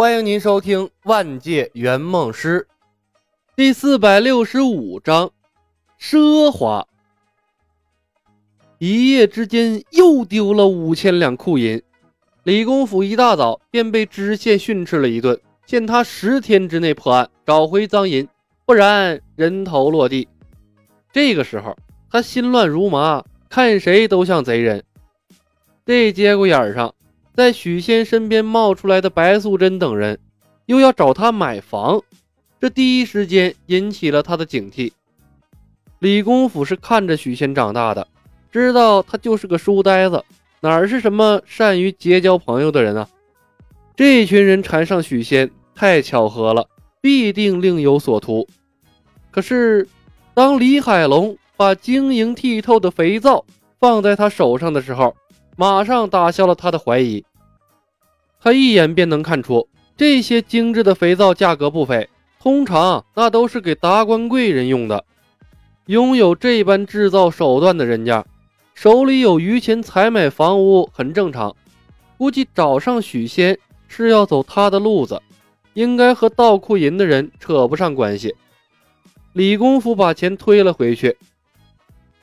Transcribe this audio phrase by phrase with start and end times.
[0.00, 2.68] 欢迎您收听《万界圆梦师》
[3.56, 5.32] 第四百六十五章：
[6.00, 6.86] 奢华。
[8.78, 11.82] 一夜之间又丢了五千两库银，
[12.44, 15.36] 李公甫一大早便被知县训斥了一顿，
[15.66, 18.28] 限他十天之内破案，找回赃银，
[18.64, 20.28] 不然人头落地。
[21.12, 21.76] 这个时候，
[22.08, 24.84] 他心乱如麻，看谁都像贼人。
[25.84, 26.94] 这节骨眼上。
[27.38, 30.18] 在许仙身边冒出来的白素贞等人，
[30.66, 32.02] 又要找他买房，
[32.60, 34.90] 这第一时间引起了他的警惕。
[36.00, 38.08] 李公甫是看着许仙长大的，
[38.50, 40.24] 知道他就是个书呆子，
[40.62, 43.08] 哪是什么善于结交朋友的人啊？
[43.94, 46.66] 这群人缠上许仙，太巧合了，
[47.00, 48.48] 必定另有所图。
[49.30, 49.86] 可是，
[50.34, 53.44] 当李海龙把晶莹剔透的肥皂
[53.78, 55.14] 放在他手上的时候，
[55.60, 57.24] 马上打消了他的怀疑。
[58.40, 65.04] 他一眼便能看出，这些精致的肥皂价格不菲，通常那都是给达官贵人用的。
[65.86, 68.24] 拥有这般制造手段的人家，
[68.72, 71.56] 手里有余钱采买房屋很正常。
[72.16, 75.20] 估计找上许仙是要走他的路子，
[75.74, 78.32] 应该和盗库银的人扯不上关系。
[79.32, 81.16] 李公甫把钱推了回去。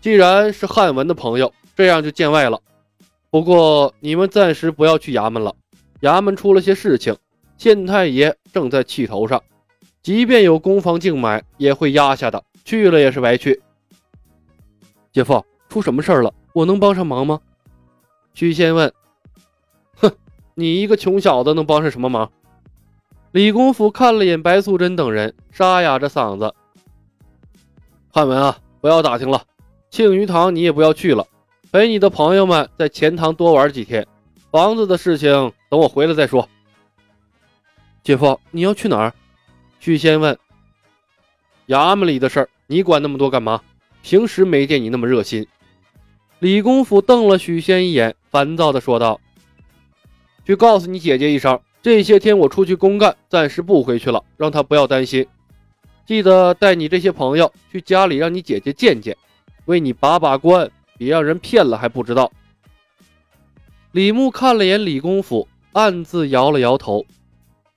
[0.00, 2.58] 既然是汉文的朋友，这样就见外了。
[3.30, 5.54] 不过你们暂时不要去衙门了。
[6.00, 7.16] 衙门出了些事情，
[7.56, 9.42] 县太爷正在气头上，
[10.02, 12.42] 即便有公房竞买，也会压下的。
[12.64, 13.60] 去了也是白去。
[15.12, 16.32] 姐夫，出什么事儿了？
[16.52, 17.40] 我能帮上忙吗？
[18.34, 18.92] 许仙问。
[19.96, 20.10] 哼，
[20.54, 22.30] 你一个穷小子能帮上什么忙？
[23.32, 26.54] 李公甫看了眼白素贞等人，沙哑着嗓子
[28.12, 29.42] ：“汉文啊，不要打听了，
[29.90, 31.26] 庆余堂你也不要去了，
[31.70, 34.06] 陪你的朋友们在钱塘多玩几天。
[34.50, 36.48] 房子的事情。”等我回来再说。
[38.02, 39.12] 姐夫，你要去哪儿？
[39.80, 40.38] 许仙问。
[41.66, 43.60] 衙门里的事儿，你管那么多干嘛？
[44.02, 45.46] 平时没见你那么热心。
[46.38, 49.20] 李公甫瞪了许仙一眼，烦躁地说道
[50.46, 55.26] ：“去告诉你姐姐一声，这些天我出去公干，暂时不回去了，让她不要担心。
[56.06, 59.14] 记得带你这些朋友去家里，让你姐姐见见，
[59.66, 62.30] 为你把把关，别让人骗了还不知道。”
[63.92, 65.48] 李牧看了眼李公甫。
[65.72, 67.06] 暗自摇了摇头，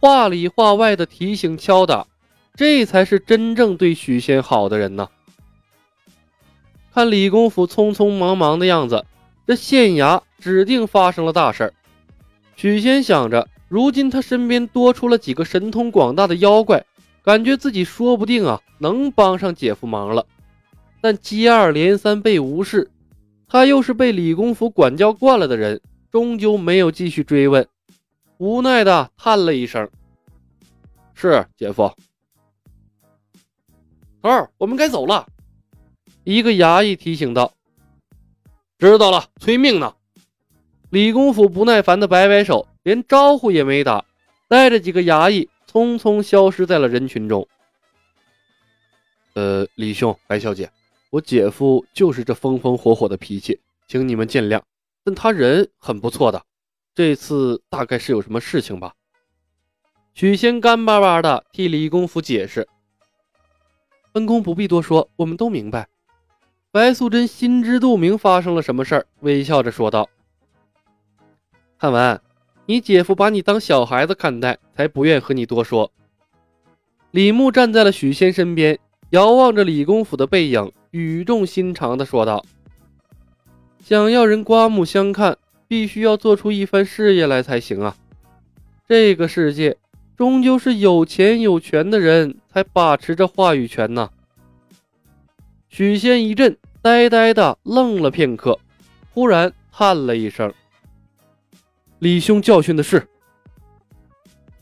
[0.00, 2.08] 话里话外的提醒敲打，
[2.56, 5.08] 这才是真正对许仙好的人呢。
[6.92, 9.04] 看李公甫匆匆忙忙的样子，
[9.46, 11.74] 这县衙指定发生了大事儿。
[12.56, 16.84] 许仙想着，如今他身边多出了几个神通广大的妖怪，
[17.22, 20.26] 感觉自己说不定啊能帮上姐夫忙了。
[21.00, 22.90] 但接二连三被无视，
[23.54, 27.64] 他又是被李公甫管教惯了的人，终究没有继续追问。
[28.38, 29.88] 无奈的叹了一声
[31.14, 31.88] ：“是姐夫。”
[34.20, 35.28] 头儿，我们该走了。
[36.24, 37.52] 一个衙役提醒道
[38.76, 39.94] ：“知道了，催命呢。”
[40.90, 44.04] 李公甫不耐烦的摆摆手，连招呼也没打，
[44.48, 47.46] 带着几个衙役匆匆消失在了人群中。
[49.34, 50.68] 呃，李兄、白小姐，
[51.14, 54.60] 我姐夫就是这风风火火的脾气，请你们见谅。
[55.04, 56.44] 但他人很不错的。
[56.92, 58.94] 这次大概是有什么事情吧？
[60.12, 62.66] 许仙干巴巴的替李公甫解释
[64.10, 65.86] ：“本宫不必多说，我们都明白。”
[66.72, 70.10] 白素贞心知肚明发生了什么事儿，微笑着说道
[71.78, 72.20] ：“汉文，
[72.66, 75.92] 你姐夫把你当小孩子看待，才不愿和你多说。”
[77.12, 78.76] 李牧站在了许仙身边，
[79.14, 82.44] 遥望着李公甫的背影，语重心长的说道
[83.78, 87.96] ：“想要人刮目相看。”必须要做出一番事业来才行啊！
[88.86, 89.76] 这个世界
[90.16, 94.10] 终究是有钱有权的人才把持着话语权呢。
[95.68, 98.58] 许仙一阵，呆呆的愣了片刻，
[99.12, 100.52] 忽然叹了一声
[101.98, 103.08] ：“李兄教训的是。”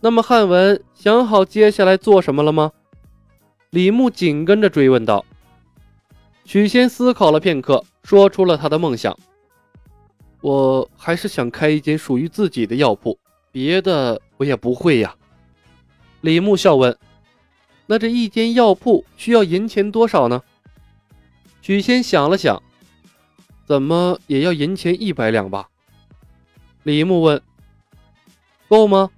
[0.00, 2.72] 那么汉文想好接下来做什么了吗？
[3.72, 5.24] 李牧紧跟着追问道。
[6.44, 9.18] 许仙思考了片刻，说出了他的梦想。
[10.42, 13.18] 我还是想开一间属于自己的药铺，
[13.50, 15.16] 别的我也不会呀。
[16.20, 16.94] 李牧笑问
[17.86, 20.42] ：“那这一间药铺需要银钱多少呢？”
[21.62, 22.62] 许仙想了想
[23.64, 25.70] ：“怎么也要银钱一百两吧？”
[26.84, 27.40] 李牧问
[28.68, 29.08] ：“够吗？”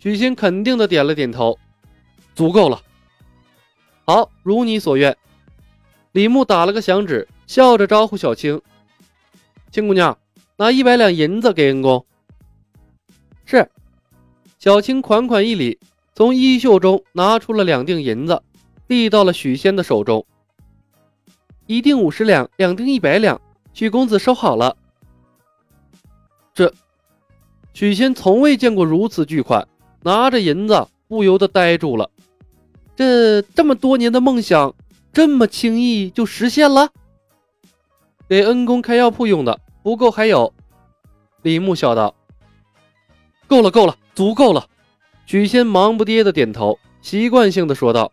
[0.00, 1.56] 许仙肯定的点了点头
[2.34, 2.82] ：“足够了。”
[4.04, 5.16] 好，如你所愿。
[6.12, 8.60] 李牧打了个响指，笑着招呼小青。
[9.70, 10.18] 青姑娘，
[10.56, 12.04] 拿一百两银子给恩公。
[13.44, 13.70] 是。
[14.58, 15.78] 小青款款一礼，
[16.14, 18.42] 从衣袖中拿出了两锭银子，
[18.88, 20.24] 递到了许仙的手中。
[21.66, 23.40] 一锭五十两，两锭一百两，
[23.72, 24.76] 许公子收好了。
[26.54, 26.72] 这，
[27.74, 29.66] 许仙从未见过如此巨款，
[30.02, 32.10] 拿着银子不由得呆住了。
[32.96, 34.74] 这这么多年的梦想，
[35.12, 36.90] 这么轻易就实现了？
[38.28, 40.52] 给恩公开药铺用的，不够还有。
[41.42, 42.14] 李牧笑道
[43.46, 44.66] ：“够了，够了，足够了。”
[45.26, 48.12] 许仙忙不迭的点头，习惯性的说道：“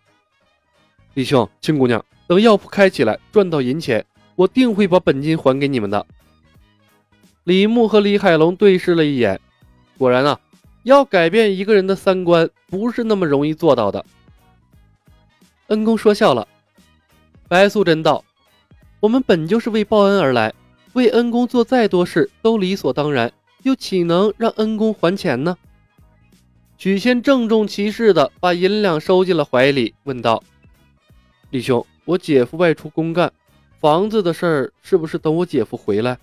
[1.14, 4.06] 李兄，青姑娘，等药铺开起来，赚到银钱，
[4.36, 6.06] 我定会把本金还给你们的。”
[7.46, 9.40] 李牧和李海龙对视了一眼，
[9.98, 10.40] 果然啊，
[10.84, 14.06] 要改变一个人的三观，不是那么容易做到的。
[15.72, 16.46] 恩公说笑了，
[17.48, 18.26] 白素贞道。
[19.00, 20.54] 我们本就是为报恩而来，
[20.92, 23.32] 为恩公做再多事都理所当然，
[23.64, 25.58] 又岂能让恩公还钱呢？
[26.78, 30.44] 许仙郑重其事地把银两收进了怀里，问道
[31.52, 33.32] ：“李兄，我姐夫外出公干，
[33.80, 36.20] 房子的事儿是不是等我姐夫回来？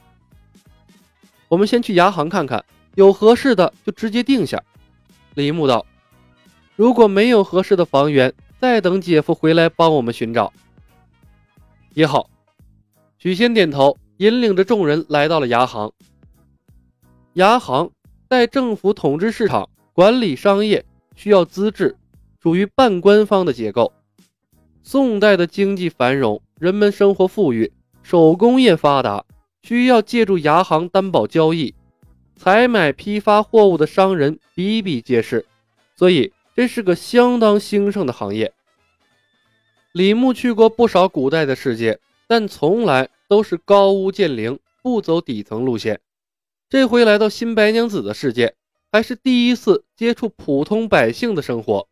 [1.49, 2.62] 我们先去牙行看看，
[2.97, 4.62] 有合适的就直接定下。”
[5.33, 5.87] 李牧道
[6.77, 10.53] ：“如果没有合适的房源，再等姐夫回来帮我们寻找
[11.95, 12.29] 也好。”
[13.19, 15.93] 许仙点头，引领着众人来到了牙行。
[17.35, 17.91] 牙行
[18.29, 20.85] 在政府统治市场、管理商业，
[21.17, 21.97] 需要资质，
[22.43, 23.93] 属于半官方的结构。
[24.83, 27.73] 宋代的经济繁荣，人们生活富裕，
[28.03, 29.25] 手工业发达，
[29.63, 31.75] 需要借助牙行担保交易、
[32.37, 35.45] 采买、批发货物的商人比比皆是，
[35.97, 38.53] 所以这是个相当兴盛的行业。
[39.93, 42.01] 李牧去过不少古代的世界。
[42.27, 46.01] 但从来都是高屋建瓴，不走底层路线。
[46.69, 48.57] 这回来到新白娘子的世界，
[48.91, 51.87] 还是第一次接触普通百姓的生活。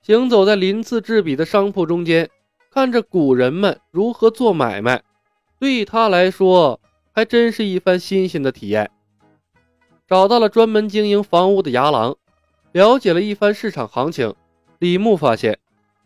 [0.00, 2.30] 行走在鳞次栉比的商铺中间，
[2.70, 5.02] 看着古人们如何做买卖，
[5.60, 6.80] 对他来说
[7.12, 8.90] 还真是一番新鲜的体验。
[10.08, 12.16] 找到了专门经营房屋的牙郎，
[12.76, 14.34] 了解了一番市场行情。
[14.80, 15.58] 李牧发现，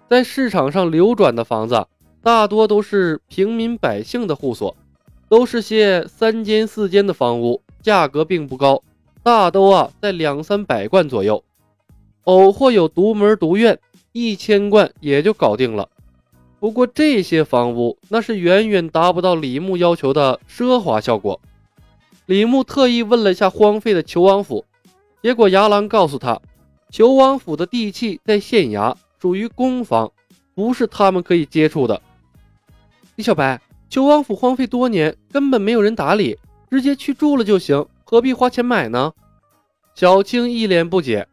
[0.08, 1.84] 在市场上流转的房子。
[2.22, 4.76] 大多都是平民百姓的户所，
[5.28, 8.84] 都是些三间四间的房屋，价格并不高，
[9.24, 11.42] 大都啊在两三百贯左右，
[12.24, 13.76] 偶或有独门独院，
[14.12, 15.88] 一千贯也就搞定了。
[16.60, 21.40] 不过这些房屋那是远远达不到李牧要求的奢华效果。
[22.26, 24.64] 李牧特意问了一下荒废的求王府，
[25.20, 26.38] 结果牙郎告诉他，
[26.90, 30.10] 求王府的地契在县衙，属于公房，
[30.54, 32.02] 不是他们可以接触的。
[33.14, 36.36] 李小白，求王府荒废多年，根本没有人打理，
[36.68, 39.12] 直接去住了就行，何必花钱买呢？
[39.94, 41.28] 小青一脸不解。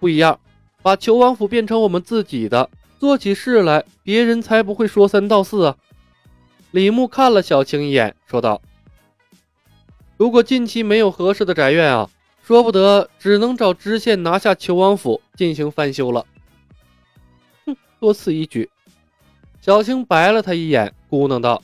[0.00, 0.40] 不一样，
[0.82, 2.68] 把求王府变成我们自己的，
[2.98, 5.76] 做起事来别人才不会说三道四啊！
[6.70, 8.62] 李牧看了小青一眼，说道
[10.16, 12.10] ：“如果近期没有合适的宅院啊，
[12.50, 16.26] 说不得只能找知县拿下求王府进行翻修了。”
[17.64, 18.68] 哼，多此一举。
[19.60, 21.62] 小青白了他一眼，咕囔道：“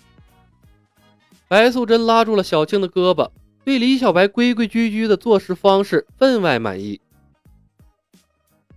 [1.48, 3.28] 白素贞拉住了小青的胳膊，
[3.64, 7.00] 对李小白规规矩矩的做事方式分外满意。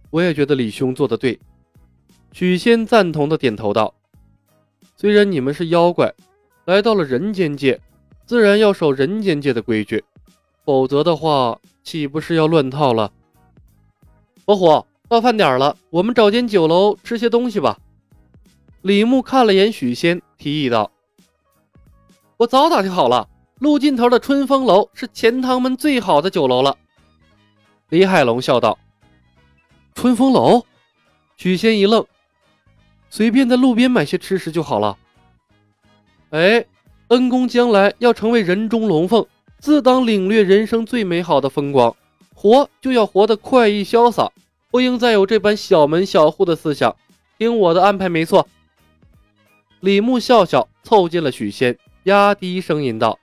[0.10, 1.40] 我也觉得李兄做的对。”
[2.34, 3.94] 许仙赞同的点头道
[4.98, 6.12] ：“虽然你们是妖怪，
[6.66, 7.80] 来到了人间界，
[8.26, 10.04] 自然要守人间界的规矩，
[10.66, 13.12] 否则的话，岂不是要乱套了？”
[14.46, 17.80] 火虎，到饭点了，我们找间酒楼吃些东西吧。
[18.84, 20.92] 李牧看了眼许仙，提议道
[22.38, 23.28] ：“我早打听好了，
[23.58, 26.78] 路尽头的春风楼是钱塘门最好的酒楼了。”
[27.90, 28.78] 李海龙笑道
[29.96, 30.64] ：“春风楼？”
[31.38, 32.06] 许仙一愣
[33.10, 34.96] ：“随便在路边买些吃食就好了。”
[36.30, 36.64] 哎，
[37.08, 39.26] 恩公将来要成为人中龙凤，
[39.60, 41.96] 自当领略人生最美好的风光，
[42.34, 44.32] 活就要活得快意潇洒，
[44.72, 46.96] 不应再有这般小门小户的思想。
[47.38, 48.48] 听我的安排，没错。
[49.82, 53.20] 李牧笑笑，凑近了许仙，压低声音道：“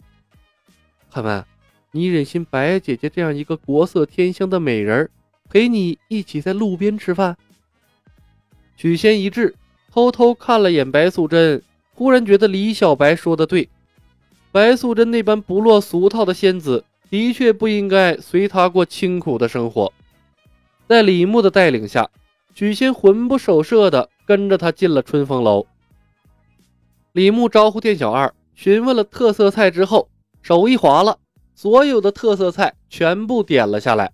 [1.08, 1.44] 汉文，
[1.90, 5.10] 你忍心白姐姐这样一个国色天香的美人
[5.48, 7.36] 陪你一起在路边吃饭？”
[8.76, 9.54] 许仙一滞，
[9.90, 11.62] 偷偷看了眼白素贞，
[11.94, 13.68] 忽然觉得李小白说的对，
[14.56, 19.92] 白素贞那般不落俗套的仙子，的确不应该随他过清苦的生活。
[20.88, 22.08] 在李牧的带领下，
[22.54, 25.66] 许仙魂不守舍的跟着他进了春风楼。
[27.12, 30.08] 李牧招呼店小二，询问了特色菜之后，
[30.40, 31.18] 手一滑了，
[31.54, 34.10] 所有的特色菜全部点了下来。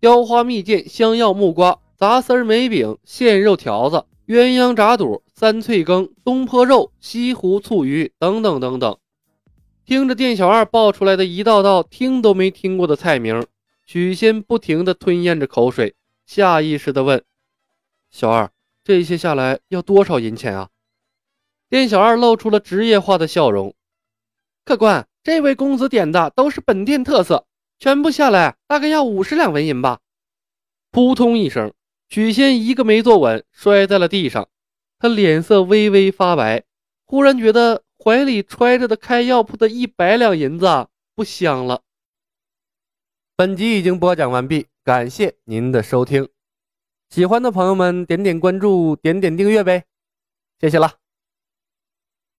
[0.00, 8.98] 雕花蜜饯、香药木瓜、杂丝梅饼、鲜肉条子、鸳鸯炸肚、三脆羹、东坡肉、西湖醋鱼等等等等。
[9.86, 13.46] 听着店小二报出来的一道道听都没听过的菜名，
[13.84, 17.22] 许仙不停地吞咽着口水，下意识地问
[18.10, 18.50] ：“小二，
[18.82, 20.70] 这些下来要多少银钱啊？”
[21.68, 23.74] 店小二露出了职业化的笑容
[24.64, 27.46] ：“客官，这位公子点的都是本店特色，
[27.78, 30.00] 全部下来大概要五十两纹银吧。”
[30.90, 31.74] 扑通一声，
[32.08, 34.48] 许仙一个没坐稳，摔在了地上，
[34.98, 36.64] 他脸色微微发白，
[37.04, 37.83] 忽然觉得。
[38.04, 41.80] 怀里揣着的开药铺的一百两银子不香了。
[43.34, 46.28] 本集已经播讲完毕，感谢您的收听。
[47.08, 49.84] 喜欢的朋友们点点关注，点点订阅呗，
[50.60, 51.03] 谢谢了。